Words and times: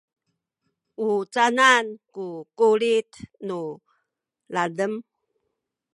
u 1.07 1.07
canan 1.33 1.85
ku 2.13 2.25
kulit 2.57 3.11
nu 3.47 3.59
ladem? 4.53 4.93